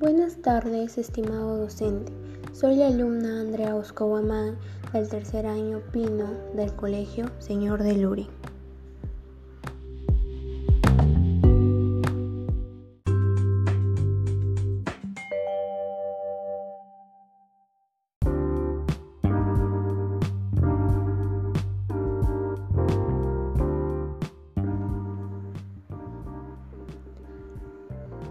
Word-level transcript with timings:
Buenas 0.00 0.36
tardes, 0.36 0.96
estimado 0.96 1.58
docente. 1.58 2.10
Soy 2.54 2.76
la 2.76 2.86
alumna 2.86 3.42
Andrea 3.42 3.74
Oscoamán 3.74 4.56
del 4.94 5.06
tercer 5.10 5.44
año 5.44 5.82
Pino 5.92 6.24
del 6.54 6.74
Colegio 6.74 7.30
Señor 7.38 7.82
de 7.82 7.98
Luri. 7.98 8.26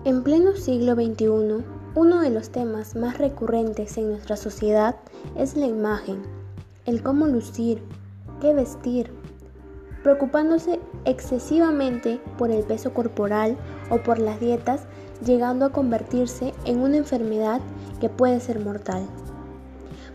En 0.09 0.23
pleno 0.23 0.55
siglo 0.55 0.95
XXI, 0.95 1.63
uno 1.93 2.21
de 2.21 2.31
los 2.31 2.49
temas 2.49 2.95
más 2.95 3.19
recurrentes 3.19 3.95
en 3.99 4.09
nuestra 4.09 4.37
sociedad 4.37 4.95
es 5.37 5.55
la 5.55 5.67
imagen, 5.67 6.23
el 6.87 7.03
cómo 7.03 7.27
lucir, 7.27 7.83
qué 8.41 8.55
vestir, 8.55 9.11
preocupándose 10.01 10.79
excesivamente 11.05 12.19
por 12.39 12.49
el 12.49 12.63
peso 12.63 12.91
corporal 12.91 13.55
o 13.91 14.01
por 14.01 14.17
las 14.17 14.39
dietas, 14.39 14.81
llegando 15.23 15.67
a 15.67 15.71
convertirse 15.71 16.55
en 16.65 16.79
una 16.79 16.97
enfermedad 16.97 17.61
que 18.01 18.09
puede 18.09 18.39
ser 18.39 18.59
mortal. 18.65 19.05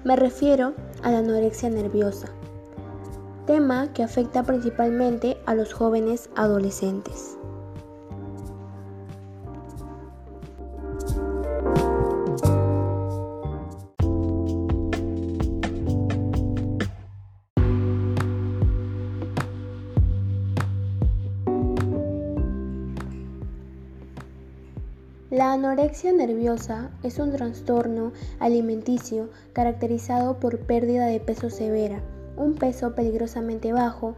Me 0.02 0.16
refiero 0.16 0.74
a 1.04 1.12
la 1.12 1.18
anorexia 1.18 1.70
nerviosa, 1.70 2.30
tema 3.46 3.92
que 3.92 4.02
afecta 4.02 4.42
principalmente 4.42 5.36
a 5.46 5.54
los 5.54 5.72
jóvenes 5.72 6.30
adolescentes. 6.34 7.38
La 25.30 25.54
anorexia 25.54 26.12
nerviosa 26.12 26.90
es 27.02 27.18
un 27.18 27.32
trastorno 27.32 28.12
alimenticio 28.40 29.30
caracterizado 29.54 30.38
por 30.38 30.58
pérdida 30.58 31.06
de 31.06 31.18
peso 31.18 31.48
severa, 31.48 32.02
un 32.36 32.56
peso 32.56 32.94
peligrosamente 32.94 33.72
bajo 33.72 34.16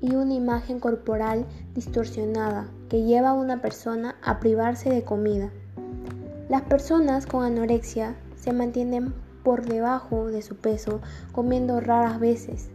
y 0.00 0.16
una 0.16 0.34
imagen 0.34 0.80
corporal 0.80 1.46
distorsionada 1.72 2.66
que 2.88 3.04
lleva 3.04 3.30
a 3.30 3.34
una 3.34 3.62
persona 3.62 4.16
a 4.22 4.40
privarse 4.40 4.90
de 4.90 5.04
comida. 5.04 5.50
Las 6.48 6.62
personas 6.62 7.26
con 7.26 7.44
anorexia 7.44 8.16
se 8.36 8.52
mantienen 8.52 9.14
por 9.44 9.64
debajo 9.64 10.26
de 10.26 10.42
su 10.42 10.56
peso 10.56 11.00
comiendo 11.30 11.78
raras 11.78 12.18
veces, 12.18 12.70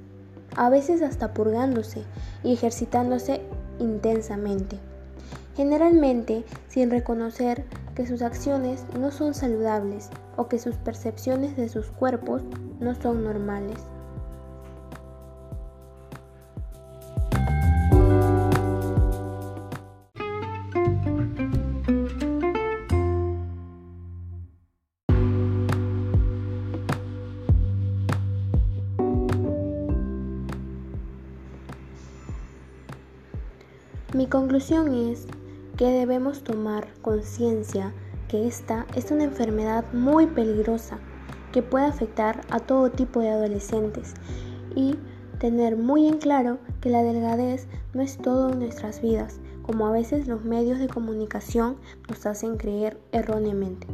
a 0.55 0.69
veces 0.69 1.01
hasta 1.01 1.33
purgándose 1.33 2.03
y 2.41 2.53
ejercitándose 2.53 3.41
intensamente 3.79 4.79
generalmente 5.59 6.45
sin 6.69 6.89
reconocer 6.89 7.65
que 7.93 8.07
sus 8.07 8.21
acciones 8.21 8.85
no 8.97 9.11
son 9.11 9.33
saludables 9.33 10.09
o 10.37 10.47
que 10.47 10.57
sus 10.57 10.77
percepciones 10.77 11.57
de 11.57 11.67
sus 11.67 11.87
cuerpos 11.87 12.43
no 12.79 12.95
son 12.95 13.25
normales. 13.25 13.77
Mi 34.13 34.27
conclusión 34.27 34.93
es 34.93 35.27
que 35.79 35.85
debemos 35.85 36.43
tomar 36.43 36.89
conciencia 37.01 37.93
que 38.27 38.45
esta 38.45 38.85
es 38.95 39.11
una 39.11 39.23
enfermedad 39.23 39.85
muy 39.93 40.27
peligrosa 40.27 40.99
que 41.53 41.63
puede 41.63 41.85
afectar 41.85 42.41
a 42.49 42.59
todo 42.59 42.91
tipo 42.91 43.21
de 43.21 43.29
adolescentes 43.29 44.13
y 44.75 44.97
tener 45.39 45.77
muy 45.77 46.05
en 46.05 46.17
claro 46.17 46.59
que 46.81 46.89
la 46.89 47.01
delgadez 47.01 47.69
no 47.93 48.01
es 48.01 48.17
todo 48.17 48.51
en 48.51 48.59
nuestras 48.59 49.01
vidas, 49.01 49.39
como 49.61 49.87
a 49.87 49.91
veces 49.93 50.27
los 50.27 50.43
medios 50.43 50.79
de 50.79 50.89
comunicación 50.89 51.77
nos 52.09 52.25
hacen 52.25 52.57
creer 52.57 52.99
erróneamente. 53.13 53.87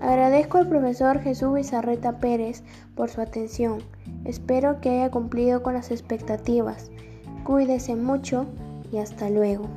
Agradezco 0.00 0.58
al 0.58 0.68
profesor 0.68 1.20
Jesús 1.20 1.54
Bizarreta 1.54 2.18
Pérez 2.18 2.62
por 2.94 3.10
su 3.10 3.20
atención. 3.20 3.82
Espero 4.24 4.80
que 4.80 4.90
haya 4.90 5.10
cumplido 5.10 5.62
con 5.62 5.74
las 5.74 5.90
expectativas. 5.90 6.90
Cuídese 7.44 7.96
mucho 7.96 8.46
y 8.90 8.98
hasta 8.98 9.28
luego. 9.28 9.68